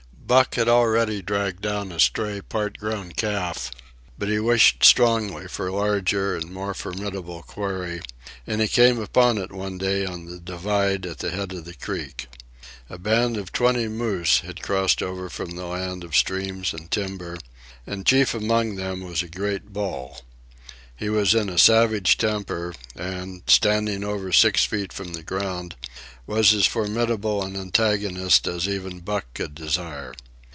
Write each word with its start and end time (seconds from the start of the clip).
Buck 0.31 0.55
had 0.55 0.69
already 0.69 1.21
dragged 1.21 1.61
down 1.61 1.91
a 1.91 1.99
stray 1.99 2.39
part 2.39 2.77
grown 2.77 3.11
calf; 3.11 3.69
but 4.17 4.29
he 4.29 4.39
wished 4.39 4.81
strongly 4.81 5.45
for 5.49 5.69
larger 5.69 6.37
and 6.37 6.51
more 6.53 6.73
formidable 6.73 7.43
quarry, 7.43 7.99
and 8.47 8.61
he 8.61 8.69
came 8.69 8.97
upon 8.97 9.37
it 9.37 9.51
one 9.51 9.77
day 9.77 10.05
on 10.05 10.27
the 10.27 10.39
divide 10.39 11.05
at 11.05 11.17
the 11.17 11.31
head 11.31 11.51
of 11.51 11.65
the 11.65 11.73
creek. 11.73 12.27
A 12.89 12.97
band 12.97 13.35
of 13.35 13.51
twenty 13.51 13.89
moose 13.89 14.39
had 14.39 14.63
crossed 14.63 15.03
over 15.03 15.29
from 15.29 15.57
the 15.57 15.65
land 15.65 16.01
of 16.01 16.15
streams 16.15 16.71
and 16.71 16.89
timber, 16.89 17.37
and 17.85 18.05
chief 18.05 18.33
among 18.33 18.75
them 18.77 19.01
was 19.01 19.21
a 19.21 19.27
great 19.27 19.73
bull. 19.73 20.21
He 20.95 21.09
was 21.09 21.33
in 21.33 21.49
a 21.49 21.57
savage 21.57 22.17
temper, 22.17 22.75
and, 22.95 23.41
standing 23.47 24.03
over 24.03 24.31
six 24.31 24.63
feet 24.65 24.93
from 24.93 25.13
the 25.13 25.23
ground, 25.23 25.75
was 26.27 26.53
as 26.53 26.67
formidable 26.67 27.41
an 27.43 27.55
antagonist 27.55 28.45
as 28.47 28.67
even 28.67 28.99
Buck 28.99 29.25
could 29.33 29.55
desire. 29.55 30.13